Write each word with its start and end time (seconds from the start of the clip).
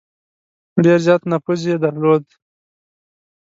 ډېر 0.83 0.99
زیات 1.05 1.23
نفوذ 1.31 1.59
یې 1.69 1.75
درلود. 1.83 2.23